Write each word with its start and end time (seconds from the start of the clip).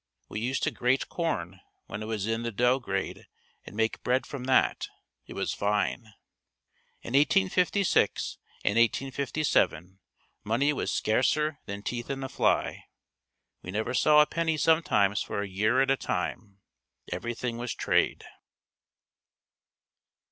We 0.29 0.39
used 0.39 0.63
to 0.63 0.71
grate 0.71 1.09
corn 1.09 1.59
when 1.85 2.01
it 2.01 2.07
was 2.07 2.25
in 2.25 2.41
the 2.41 2.51
dough 2.51 2.79
grade 2.79 3.27
and 3.67 3.75
make 3.75 4.01
bread 4.01 4.25
from 4.25 4.45
that. 4.45 4.87
It 5.27 5.33
was 5.35 5.53
fine. 5.53 6.15
In 7.03 7.13
1856 7.13 8.39
and 8.65 8.79
1857 8.79 9.99
money 10.43 10.73
was 10.73 10.89
scarcer 10.91 11.59
than 11.67 11.83
teeth 11.83 12.09
in 12.09 12.23
a 12.23 12.29
fly. 12.29 12.85
We 13.61 13.69
never 13.69 13.93
saw 13.93 14.21
a 14.21 14.25
penny 14.25 14.57
sometimes 14.57 15.21
for 15.21 15.43
a 15.43 15.47
year 15.47 15.83
at 15.83 15.91
a 15.91 15.97
time. 15.97 16.61
Everything 17.11 17.59
was 17.59 17.75
trade. 17.75 18.23